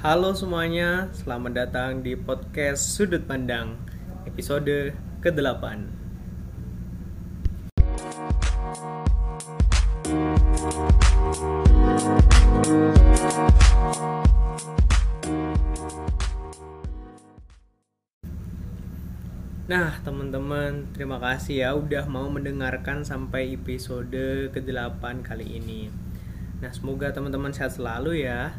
[0.00, 3.76] Halo semuanya, selamat datang di podcast Sudut Pandang
[4.24, 5.60] episode ke-8.
[19.68, 25.92] Nah, teman-teman, terima kasih ya udah mau mendengarkan sampai episode ke-8 kali ini.
[26.64, 28.56] Nah, semoga teman-teman sehat selalu ya.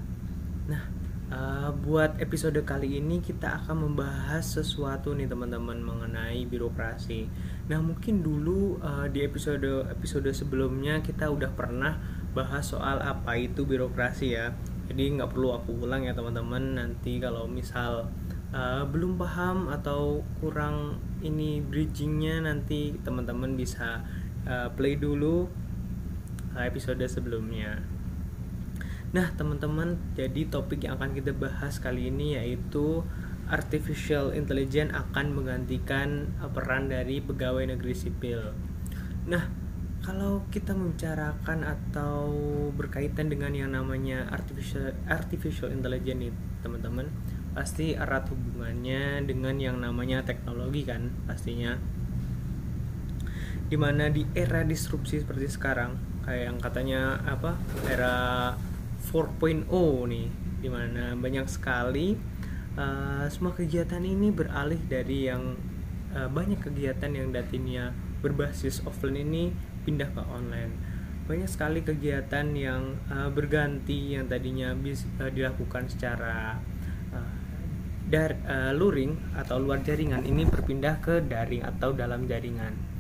[1.32, 7.32] Uh, buat episode kali ini kita akan membahas sesuatu nih teman-teman mengenai birokrasi.
[7.72, 12.04] Nah, mungkin dulu uh, di episode episode sebelumnya kita udah pernah
[12.36, 14.52] bahas soal apa itu birokrasi ya.
[14.92, 16.76] Jadi nggak perlu aku ulang ya teman-teman.
[16.76, 18.12] Nanti kalau misal
[18.52, 24.04] uh, belum paham atau kurang ini bridgingnya nanti teman-teman bisa
[24.44, 25.48] uh, play dulu
[26.60, 27.80] episode sebelumnya.
[29.12, 33.04] Nah teman-teman jadi topik yang akan kita bahas kali ini yaitu
[33.52, 38.56] artificial intelligence akan menggantikan peran dari pegawai negeri sipil.
[39.28, 39.52] Nah
[40.02, 42.32] kalau kita membicarakan atau
[42.74, 46.34] berkaitan dengan yang namanya artificial artificial intelligence nih
[46.66, 47.12] teman-teman
[47.52, 51.76] pasti erat hubungannya dengan yang namanya teknologi kan pastinya
[53.68, 58.16] di mana di era disrupsi seperti sekarang kayak yang katanya apa era
[59.12, 59.68] 4.0
[60.08, 60.28] nih
[60.64, 62.16] di mana banyak sekali
[62.80, 65.60] uh, semua kegiatan ini beralih dari yang
[66.16, 67.92] uh, banyak kegiatan yang datinya
[68.24, 69.52] berbasis offline ini
[69.84, 70.72] pindah ke online.
[71.28, 76.60] Banyak sekali kegiatan yang uh, berganti yang tadinya bisa uh, dilakukan secara
[78.12, 82.91] dar, uh, luring atau luar jaringan ini berpindah ke daring atau dalam jaringan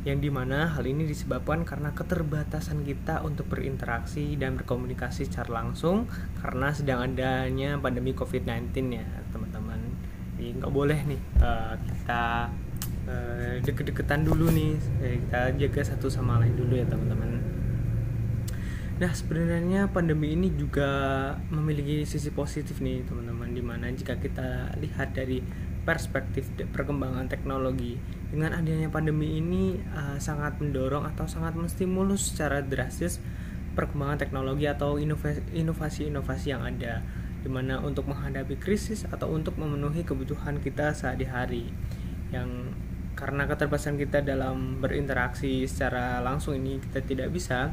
[0.00, 6.08] yang di mana hal ini disebabkan karena keterbatasan kita untuk berinteraksi dan berkomunikasi secara langsung
[6.40, 9.80] karena sedang adanya pandemi COVID-19 ya teman-teman.
[10.40, 12.48] Jadi nggak boleh nih uh, kita
[13.04, 14.80] uh, deket-deketan dulu nih
[15.28, 17.36] kita jaga satu sama lain dulu ya teman-teman.
[19.00, 20.88] Nah sebenarnya pandemi ini juga
[21.52, 25.40] memiliki sisi positif nih teman-teman Di mana jika kita lihat dari
[25.82, 27.96] perspektif perkembangan teknologi.
[28.30, 33.18] Dengan adanya pandemi ini uh, sangat mendorong atau sangat menstimulus secara drastis
[33.74, 34.98] perkembangan teknologi atau
[35.54, 37.00] inovasi-inovasi yang ada
[37.40, 41.72] Di mana untuk menghadapi krisis atau untuk memenuhi kebutuhan kita sehari-hari.
[42.28, 42.76] Yang
[43.16, 47.72] karena keterbatasan kita dalam berinteraksi secara langsung ini kita tidak bisa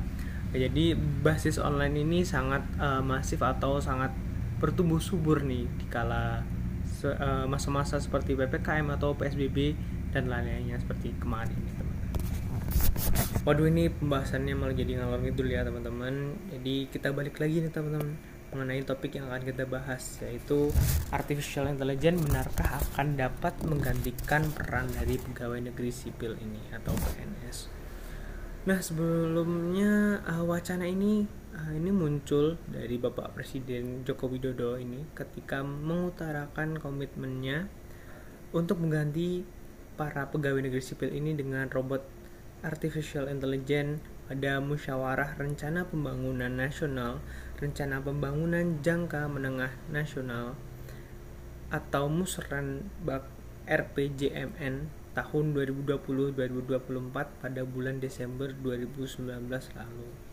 [0.56, 4.16] jadi basis online ini sangat uh, masif atau sangat
[4.58, 6.42] bertumbuh subur nih di kala
[7.46, 9.78] masa-masa seperti ppkm atau psbb
[10.16, 12.10] dan lain-lainnya seperti kemarin teman-teman.
[13.48, 16.36] Waduh ini pembahasannya malah jadi ngalor ngidul ya teman-teman.
[16.52, 18.12] Jadi kita balik lagi nih teman-teman
[18.48, 20.72] mengenai topik yang akan kita bahas yaitu
[21.12, 27.68] artificial intelligence benarkah akan dapat menggantikan peran dari pegawai negeri sipil ini atau PNS.
[28.68, 31.28] Nah sebelumnya uh, wacana ini
[31.78, 37.66] ini muncul dari Bapak Presiden Joko Widodo ini ketika mengutarakan komitmennya
[38.54, 39.42] untuk mengganti
[39.98, 42.06] para pegawai negeri sipil ini dengan robot
[42.62, 47.24] artificial intelligence pada musyawarah rencana pembangunan nasional,
[47.58, 50.60] rencana pembangunan jangka menengah nasional
[51.72, 53.28] atau musren bak
[53.68, 60.27] RPJMN tahun 2020-2024 pada bulan Desember 2019 lalu.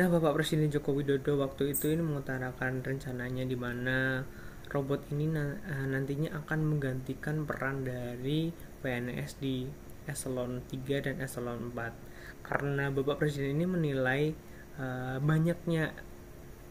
[0.00, 4.24] Nah, Bapak Presiden Joko Widodo waktu itu ini mengutarakan rencananya di mana
[4.72, 8.48] robot ini eh, nantinya akan menggantikan peran dari
[8.80, 9.68] PNS di
[10.08, 12.40] eselon 3 dan eselon 4.
[12.40, 14.32] Karena Bapak Presiden ini menilai
[14.80, 15.92] uh, banyaknya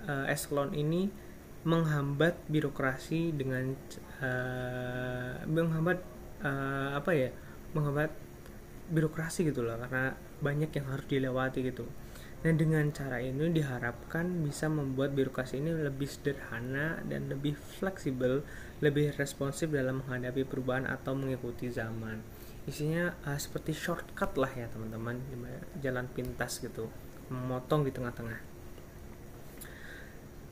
[0.10, 1.14] uh, eselon ini
[1.70, 3.78] menghambat birokrasi dengan
[4.26, 6.02] uh, menghambat
[6.42, 7.30] uh, apa ya
[7.78, 8.10] menghambat
[8.90, 11.86] birokrasi gitu loh karena banyak yang harus dilewati gitu
[12.40, 18.48] dan dengan cara ini diharapkan bisa membuat birokrasi ini lebih sederhana dan lebih fleksibel,
[18.80, 22.24] lebih responsif dalam menghadapi perubahan atau mengikuti zaman.
[22.64, 25.20] Isinya uh, seperti shortcut lah ya teman-teman,
[25.84, 26.88] jalan pintas gitu,
[27.28, 28.40] memotong di tengah-tengah.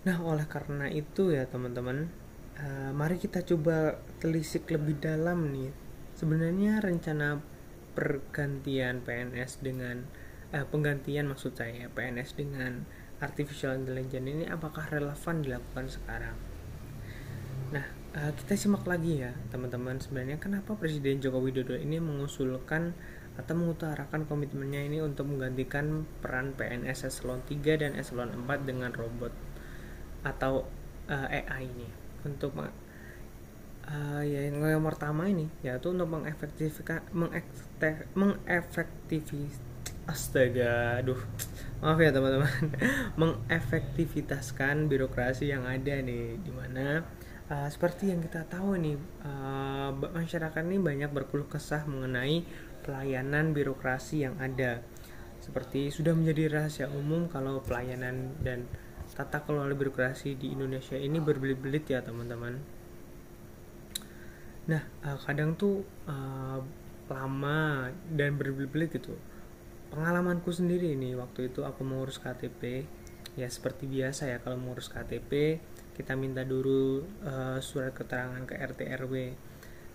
[0.08, 2.12] Nah, oleh karena itu ya teman-teman,
[2.60, 5.72] uh, mari kita coba telisik lebih dalam nih
[6.18, 7.38] sebenarnya rencana
[7.94, 12.86] pergantian PNS dengan uh, penggantian maksud saya PNS dengan
[13.18, 16.38] artificial intelligence ini apakah relevan dilakukan sekarang?
[17.74, 17.86] Nah
[18.16, 20.00] uh, kita simak lagi ya teman-teman.
[20.00, 22.94] Sebenarnya kenapa Presiden Joko Widodo ini mengusulkan
[23.38, 29.34] atau mengutarakan komitmennya ini untuk menggantikan peran PNS eselon 3 dan eselon 4 dengan robot
[30.24, 30.66] atau
[31.10, 31.90] uh, AI ini?
[32.26, 37.06] Untuk uh, ya yang, yang pertama ini yaitu untuk mengefektifkan
[38.18, 39.67] mengefektivis
[40.08, 41.20] astaga aduh.
[41.78, 42.74] Maaf ya teman-teman.
[43.22, 47.06] Mengefektivitaskan birokrasi yang ada nih di mana
[47.52, 52.42] uh, seperti yang kita tahu nih uh, masyarakat ini banyak berkeluh kesah mengenai
[52.82, 54.82] pelayanan birokrasi yang ada.
[55.38, 58.66] Seperti sudah menjadi rahasia umum kalau pelayanan dan
[59.14, 62.58] tata kelola birokrasi di Indonesia ini berbelit-belit ya teman-teman.
[64.66, 66.60] Nah uh, kadang tuh uh,
[67.08, 69.16] lama dan berbelit-belit gitu
[69.94, 72.86] pengalamanku sendiri ini waktu itu aku mengurus KTP
[73.38, 75.62] ya seperti biasa ya kalau mengurus KTP
[75.94, 79.14] kita minta dulu uh, surat keterangan ke RT RW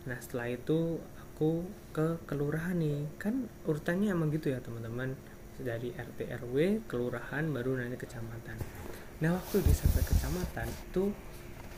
[0.02, 0.98] nah setelah itu
[1.42, 3.18] aku ke kelurahan nih.
[3.18, 5.18] Kan urutannya emang gitu ya teman-teman.
[5.58, 8.56] Dari RT RW kelurahan baru nanti kecamatan.
[9.18, 11.10] Nah waktu di sampai kecamatan itu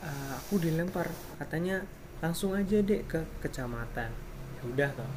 [0.05, 1.09] uh, aku dilempar.
[1.41, 1.81] Katanya
[2.21, 4.13] langsung aja dek ke kecamatan.
[4.61, 5.11] Ya udah toh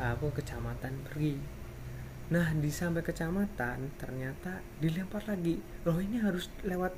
[0.00, 1.36] aku kecamatan pergi
[2.32, 5.60] Nah, di sampai kecamatan ternyata dilempar lagi.
[5.84, 6.96] Loh, ini harus lewat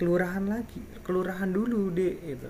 [0.00, 0.80] kelurahan lagi.
[1.04, 2.48] Kelurahan dulu, deh itu.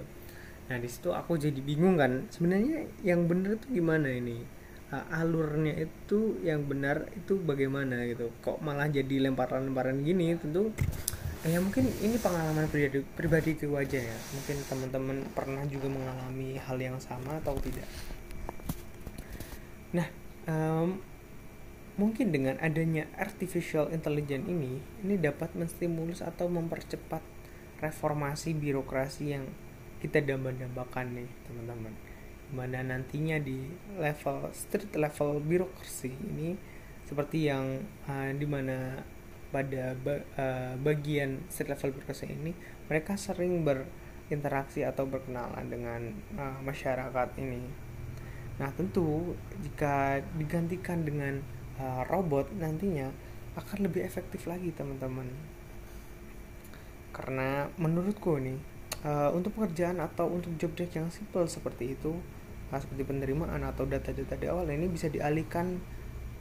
[0.71, 2.31] Nah, di situ aku jadi bingung kan.
[2.31, 4.47] Sebenarnya yang benar itu gimana ini?
[4.95, 8.31] Alurnya itu yang benar itu bagaimana gitu.
[8.39, 10.39] Kok malah jadi lemparan-lemparan gini?
[10.39, 10.71] Tentu
[11.43, 14.19] ya mungkin ini pengalaman pribadi pribadi aja ya.
[14.39, 17.91] Mungkin teman-teman pernah juga mengalami hal yang sama atau tidak.
[19.99, 20.07] Nah,
[20.47, 21.03] um,
[21.94, 27.23] Mungkin dengan adanya artificial intelligence ini, ini dapat menstimulus atau mempercepat
[27.79, 29.46] reformasi birokrasi yang
[30.02, 31.94] kita damba-dambakan nih, teman-teman.
[32.50, 36.58] Mana nantinya di level street level birokrasi ini
[37.06, 38.99] seperti yang uh, di mana
[39.55, 42.50] pada uh, bagian street level birokrasi ini
[42.91, 47.62] mereka sering berinteraksi atau berkenalan dengan uh, masyarakat ini.
[48.58, 51.38] Nah, tentu jika digantikan dengan
[51.81, 53.11] uh, robot nantinya
[53.55, 55.31] akan lebih efektif lagi teman-teman
[57.15, 58.59] karena menurutku nih
[59.06, 62.19] uh, untuk pekerjaan atau untuk job desk yang simple seperti itu
[62.75, 65.79] uh, seperti penerimaan atau data-data di awal ini bisa dialihkan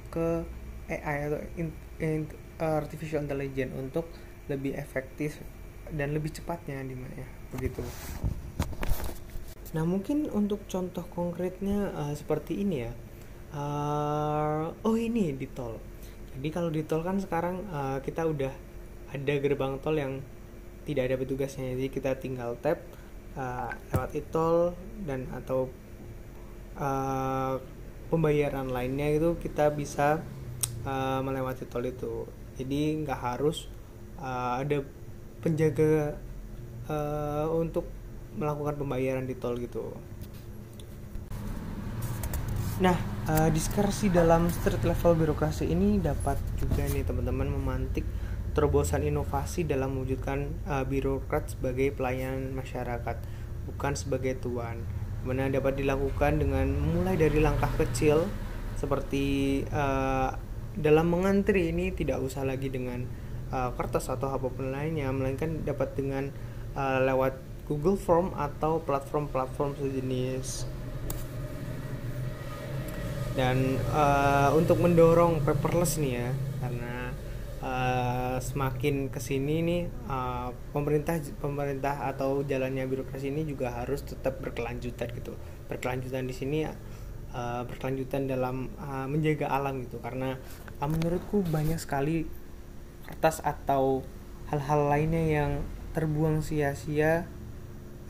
[0.10, 0.42] ke
[0.90, 1.70] AI atau in,
[2.02, 2.26] in,
[2.58, 4.06] artificial intelligence untuk
[4.48, 5.42] lebih efektif
[5.94, 7.82] dan lebih cepatnya di mana ya begitu.
[9.74, 12.92] Nah mungkin untuk contoh konkretnya uh, seperti ini ya
[13.54, 15.78] uh, oh ini di tol.
[16.34, 18.54] Jadi kalau di tol kan sekarang uh, kita udah
[19.14, 20.20] ada gerbang tol yang
[20.84, 21.78] tidak ada petugasnya.
[21.78, 22.82] Jadi kita tinggal tap
[23.38, 24.74] uh, lewat e-tol
[25.06, 25.70] dan atau
[26.76, 27.62] uh,
[28.10, 30.20] pembayaran lainnya itu kita bisa
[30.84, 32.26] uh, melewati tol itu.
[32.58, 33.70] Jadi nggak harus
[34.18, 34.82] uh, ada
[35.46, 36.18] penjaga
[36.90, 37.86] uh, untuk
[38.34, 39.94] melakukan pembayaran di tol gitu
[42.82, 42.98] Nah,
[43.30, 48.02] uh, diskursi dalam street level birokrasi ini dapat juga nih teman-teman memantik
[48.58, 53.18] terobosan inovasi dalam mewujudkan uh, birokrat sebagai pelayanan masyarakat,
[53.70, 54.82] bukan sebagai tuan.
[55.22, 58.26] Mana dapat dilakukan dengan mulai dari langkah kecil
[58.74, 60.34] seperti uh,
[60.74, 63.06] dalam mengantri ini tidak usah lagi dengan
[63.54, 66.34] uh, kertas atau apa pun lainnya, melainkan dapat dengan
[66.74, 67.38] uh, lewat
[67.70, 70.66] Google Form atau platform-platform sejenis
[73.34, 76.30] dan uh, untuk mendorong paperless nih ya
[76.62, 76.94] karena
[77.66, 84.38] uh, semakin ke sini nih uh, pemerintah pemerintah atau jalannya birokrasi ini juga harus tetap
[84.38, 85.34] berkelanjutan gitu.
[85.66, 89.98] Berkelanjutan di sini uh, berkelanjutan dalam uh, menjaga alam gitu.
[89.98, 90.38] Karena
[90.78, 92.30] uh, menurutku banyak sekali
[93.10, 94.06] kertas atau
[94.54, 95.52] hal-hal lainnya yang
[95.98, 97.26] terbuang sia-sia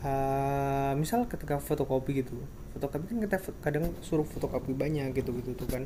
[0.03, 5.70] uh, misal ketika fotokopi gitu fotokopi kan kita kadang suruh fotokopi banyak gitu gitu tuh
[5.70, 5.84] kan.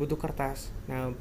[0.00, 0.72] Butuh kertas.
[0.88, 1.12] Nah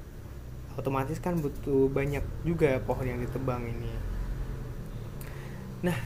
[0.80, 3.92] otomatis kan butuh banyak juga pohon yang ditebang ini.
[5.84, 5.98] Nah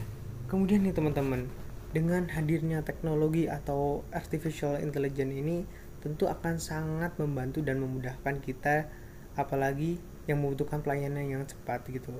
[0.50, 1.46] kemudian nih teman-teman
[1.94, 5.56] dengan hadirnya teknologi atau artificial intelligence ini
[6.02, 8.90] tentu akan sangat membantu dan memudahkan kita
[9.38, 12.12] apalagi yang membutuhkan pelayanan yang cepat gitu.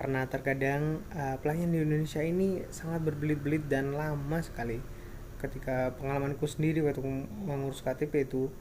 [0.00, 4.80] Karena terkadang uh, pelayanan di Indonesia ini sangat berbelit-belit dan lama sekali
[5.40, 7.00] ketika pengalamanku sendiri waktu
[7.48, 8.52] mengurus KTP itu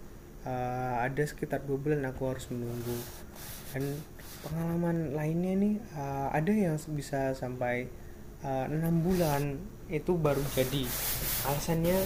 [0.47, 2.95] uh, ada sekitar dua bulan aku harus menunggu.
[3.75, 3.99] Dan
[4.47, 7.91] pengalaman lainnya nih uh, ada yang bisa sampai
[8.39, 9.59] eh, enam uh, bulan
[9.91, 10.87] itu baru jadi.
[11.43, 11.97] Alasannya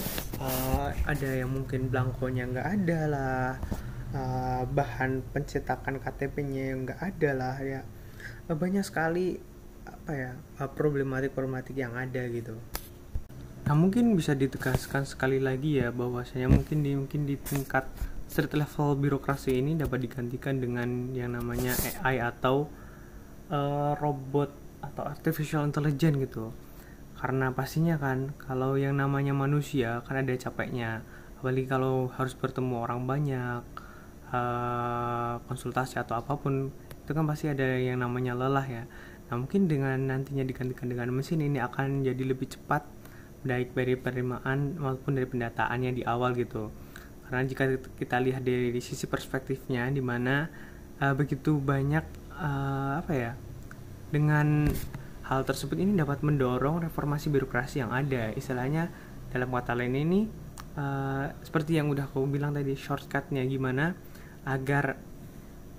[0.42, 3.46] uh, ada yang mungkin blankonya nggak ada lah
[4.12, 7.80] uh, bahan pencetakan KTP-nya yang nggak ada lah ya.
[8.50, 9.38] Banyak sekali
[9.84, 12.56] apa ya uh, problematik-problematik yang ada gitu
[13.64, 17.88] nah mungkin bisa ditegaskan sekali lagi ya bahwasanya mungkin di mungkin di tingkat
[18.28, 22.66] street level birokrasi ini dapat digantikan dengan yang namanya AI atau
[23.48, 24.50] uh, robot
[24.82, 26.50] atau artificial intelligence gitu.
[27.14, 31.06] Karena pastinya kan kalau yang namanya manusia kan ada capeknya.
[31.40, 33.62] Apalagi kalau harus bertemu orang banyak
[34.32, 38.84] uh, konsultasi atau apa pun itu kan pasti ada yang namanya lelah ya.
[39.30, 42.84] Nah mungkin dengan nantinya digantikan dengan mesin ini akan jadi lebih cepat
[43.44, 46.72] baik dari penerimaan maupun dari pendataannya di awal gitu.
[47.28, 47.68] Karena jika
[48.00, 50.48] kita lihat dari, sisi perspektifnya di mana
[51.00, 53.32] uh, begitu banyak uh, apa ya
[54.08, 54.68] dengan
[55.24, 58.32] hal tersebut ini dapat mendorong reformasi birokrasi yang ada.
[58.32, 58.88] Istilahnya
[59.32, 60.20] dalam kata lain ini
[60.76, 63.96] uh, seperti yang udah aku bilang tadi shortcutnya gimana
[64.44, 64.96] agar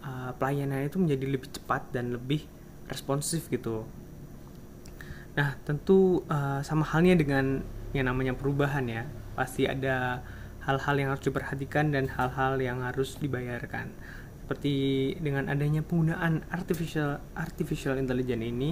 [0.02, 2.46] uh, pelayanan itu menjadi lebih cepat dan lebih
[2.90, 3.86] responsif gitu
[5.36, 7.62] nah tentu uh, sama halnya dengan
[7.96, 9.04] yang namanya perubahan ya.
[9.36, 10.24] Pasti ada
[10.64, 13.94] hal-hal yang harus diperhatikan dan hal-hal yang harus dibayarkan.
[14.46, 14.76] Seperti
[15.22, 18.72] dengan adanya penggunaan artificial artificial intelligence ini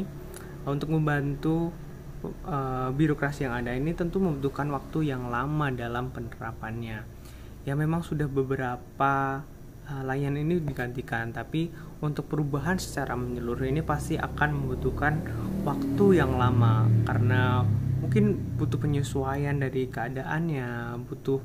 [0.64, 1.74] untuk membantu
[2.48, 7.04] uh, birokrasi yang ada ini tentu membutuhkan waktu yang lama dalam penerapannya.
[7.64, 9.44] Ya memang sudah beberapa
[9.90, 11.72] uh, layanan ini digantikan tapi
[12.04, 15.14] untuk perubahan secara menyeluruh ini pasti akan membutuhkan
[15.64, 17.64] waktu yang lama karena
[18.04, 21.40] mungkin butuh penyesuaian dari keadaannya butuh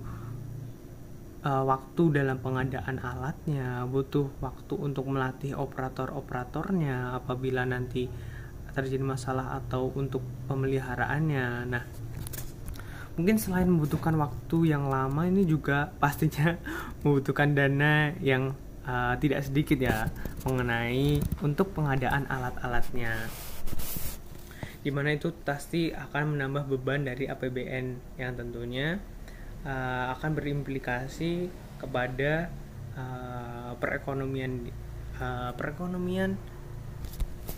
[1.45, 8.09] uh, waktu dalam pengadaan alatnya, butuh waktu untuk melatih operator-operatornya apabila nanti
[8.75, 11.47] terjadi masalah atau untuk pemeliharaannya.
[11.66, 11.83] Nah,
[13.19, 16.55] mungkin selain membutuhkan waktu yang lama ini juga pastinya
[17.03, 18.55] membutuhkan dana yang
[18.87, 20.07] uh, tidak sedikit ya
[20.47, 23.29] mengenai untuk pengadaan alat-alatnya.
[24.79, 29.03] Di mana itu pasti akan menambah beban dari APBN yang tentunya
[29.67, 31.51] uh, akan berimplikasi
[31.83, 32.49] kepada
[32.95, 34.71] uh, perekonomian
[35.19, 36.39] uh, perekonomian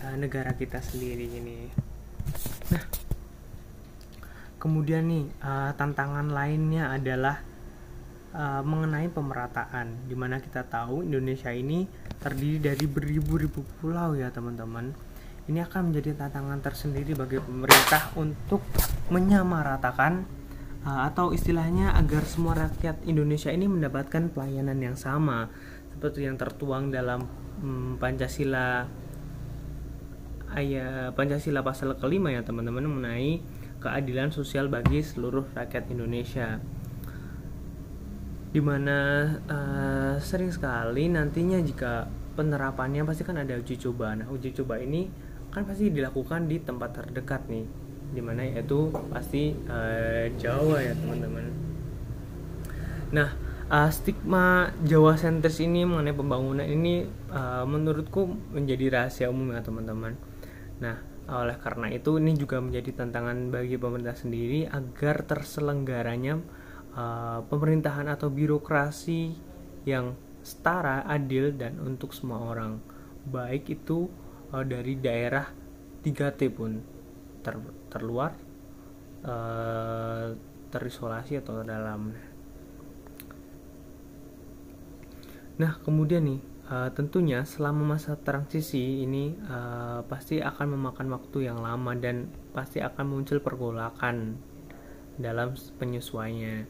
[0.02, 1.68] uh, negara kita sendiri ini.
[2.72, 3.09] Nah,
[4.60, 7.40] kemudian nih uh, tantangan lainnya adalah
[8.36, 11.88] uh, mengenai pemerataan, di mana kita tahu Indonesia ini
[12.20, 14.92] terdiri dari beribu-ribu pulau ya teman-teman.
[15.48, 18.60] Ini akan menjadi tantangan tersendiri bagi pemerintah untuk
[19.08, 20.28] menyamaratakan
[20.84, 25.48] uh, atau istilahnya agar semua rakyat Indonesia ini mendapatkan pelayanan yang sama
[25.90, 27.26] seperti yang tertuang dalam
[27.64, 28.86] um, Pancasila
[30.50, 36.60] ayat Pancasila pasal kelima ya teman-teman mengenai keadilan sosial bagi seluruh rakyat Indonesia.
[38.50, 42.06] Di mana uh, sering sekali nantinya jika
[42.36, 44.14] penerapannya pasti kan ada uji coba.
[44.14, 45.08] Nah uji coba ini
[45.50, 47.66] kan pasti dilakukan di tempat terdekat nih
[48.10, 51.46] di mana yaitu pasti uh, Jawa ya teman-teman.
[53.14, 53.30] Nah
[53.70, 60.18] uh, stigma Jawa sentris ini mengenai pembangunan ini uh, menurutku menjadi rahasia umum ya teman-teman.
[60.82, 66.42] Nah oleh karena itu ini juga menjadi tantangan bagi pemerintah sendiri agar terselenggaranya
[66.98, 69.30] uh, pemerintahan atau birokrasi
[69.86, 72.82] yang setara, adil dan untuk semua orang.
[73.30, 74.10] Baik itu
[74.50, 75.46] uh, dari daerah
[76.02, 76.82] 3T pun
[77.46, 77.54] ter,
[77.92, 78.34] terluar
[79.22, 80.34] uh,
[80.74, 82.10] terisolasi atau dalam.
[85.60, 91.58] Nah kemudian nih uh, tentunya selama masa transisi ini uh, pasti akan memakan waktu yang
[91.58, 94.38] lama dan pasti akan muncul pergolakan
[95.18, 96.64] dalam penyesuaiannya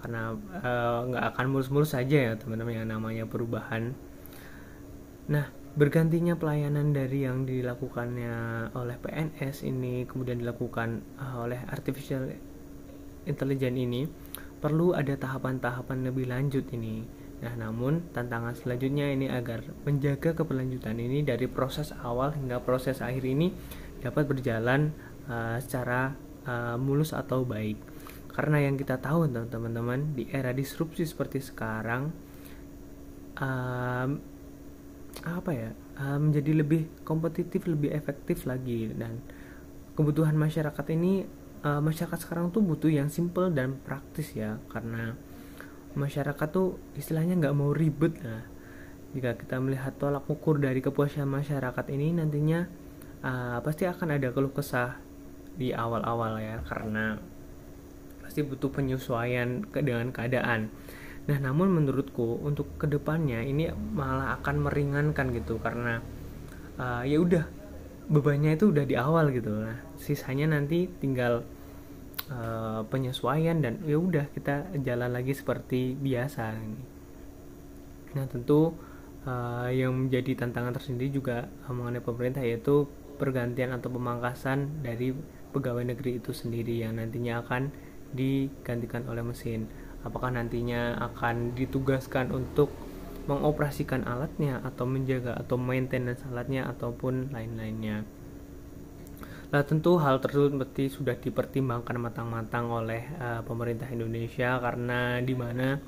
[0.00, 0.22] karena
[1.12, 3.94] nggak uh, akan mulus-mulus saja ya teman-teman yang namanya perubahan
[5.28, 12.28] nah bergantinya pelayanan dari yang dilakukannya oleh PNS ini kemudian dilakukan uh, oleh artificial
[13.24, 14.02] intelligence ini
[14.64, 17.04] perlu ada tahapan-tahapan lebih lanjut ini.
[17.42, 23.24] Nah, namun tantangan selanjutnya ini agar menjaga keberlanjutan ini dari proses awal hingga proses akhir
[23.26, 23.50] ini
[24.00, 24.94] dapat berjalan
[25.26, 26.14] uh, secara
[26.46, 27.76] uh, mulus atau baik.
[28.30, 32.10] Karena yang kita tahu teman-teman di era disrupsi seperti sekarang
[33.38, 34.08] uh,
[35.22, 35.70] apa ya
[36.02, 39.22] uh, menjadi lebih kompetitif lebih efektif lagi dan
[39.94, 41.22] kebutuhan masyarakat ini
[41.62, 45.14] uh, masyarakat sekarang tuh butuh yang simple dan praktis ya karena
[45.94, 48.42] masyarakat tuh istilahnya nggak mau ribet lah
[49.14, 52.66] jika kita melihat tolak ukur dari kepuasan masyarakat ini nantinya
[53.22, 54.98] uh, pasti akan ada keluh kesah
[55.54, 57.14] di awal-awal ya karena
[58.26, 60.72] pasti butuh penyesuaian ke dengan keadaan.
[61.24, 66.02] Nah, namun menurutku untuk ke depannya ini malah akan meringankan gitu karena
[66.76, 67.44] uh, ya udah
[68.08, 69.48] bebannya itu udah di awal gitu.
[69.48, 71.46] Nah sisanya nanti tinggal
[72.30, 76.54] uh, penyesuaian dan ya udah kita jalan lagi seperti biasa
[78.14, 78.72] nah tentu
[79.26, 82.86] uh, yang menjadi tantangan tersendiri juga mengenai pemerintah yaitu
[83.18, 85.14] pergantian atau pemangkasan dari
[85.54, 87.70] pegawai negeri itu sendiri yang nantinya akan
[88.14, 89.66] digantikan oleh mesin
[90.04, 92.70] apakah nantinya akan ditugaskan untuk
[93.24, 98.04] mengoperasikan alatnya atau menjaga atau maintenance alatnya ataupun lain-lainnya.
[99.54, 105.78] Nah tentu hal tersebut berarti sudah dipertimbangkan matang-matang oleh uh, pemerintah Indonesia karena di mana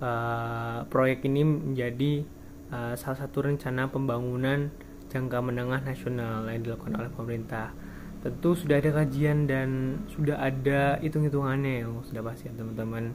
[0.00, 2.24] uh, proyek ini menjadi
[2.72, 4.72] uh, salah satu rencana pembangunan
[5.12, 7.76] jangka menengah nasional yang dilakukan oleh pemerintah.
[8.24, 13.12] Tentu sudah ada kajian dan sudah ada hitung-hitungannya yang sudah pasti ya teman-teman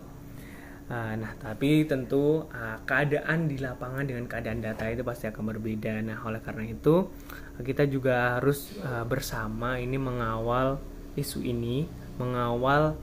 [0.87, 5.99] nah, tapi tentu uh, keadaan di lapangan dengan keadaan data itu pasti akan berbeda.
[5.99, 7.11] Nah, oleh karena itu
[7.59, 10.79] kita juga harus uh, bersama ini mengawal
[11.19, 12.95] isu ini, mengawal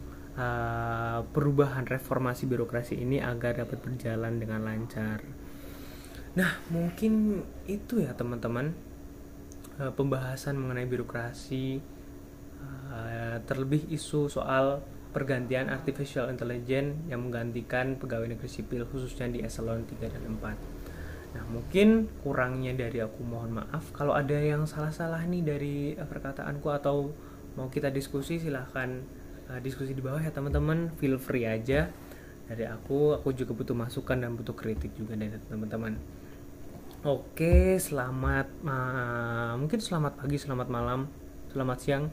[1.31, 5.23] perubahan reformasi birokrasi ini agar dapat berjalan dengan lancar.
[6.35, 7.39] Nah, mungkin
[7.71, 8.75] itu ya teman-teman
[9.95, 11.79] pembahasan mengenai birokrasi,
[13.47, 14.83] terlebih isu soal
[15.15, 21.39] pergantian artificial intelligence yang menggantikan pegawai negeri sipil khususnya di eselon 3 dan 4.
[21.39, 23.95] Nah, mungkin kurangnya dari aku mohon maaf.
[23.95, 27.15] Kalau ada yang salah-salah nih dari eh, perkataanku atau
[27.55, 28.99] mau kita diskusi silahkan
[29.47, 30.91] uh, diskusi di bawah ya teman-teman.
[30.99, 31.91] Feel free aja.
[32.45, 35.95] Dari aku aku juga butuh masukan dan butuh kritik juga dari teman-teman.
[37.05, 41.05] Oke selamat uh, mungkin selamat pagi selamat malam
[41.53, 42.09] selamat siang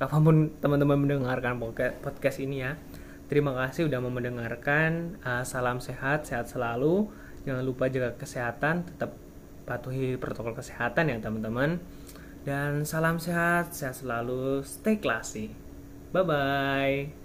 [0.00, 1.60] kapan pun teman-teman mendengarkan
[2.00, 2.80] podcast ini ya.
[3.28, 5.20] Terima kasih udah mau mendengarkan.
[5.20, 7.12] Uh, salam sehat, sehat selalu.
[7.44, 9.12] Jangan lupa jaga kesehatan, tetap
[9.68, 11.76] patuhi protokol kesehatan ya teman-teman.
[12.48, 15.52] Dan salam sehat, sehat selalu, stay classy.
[16.16, 17.20] Bye bye.